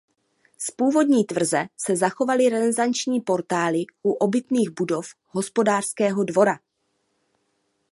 [0.57, 6.59] Z původní tvrze se zachovaly renesanční portály u obytných budov hospodářského dvora.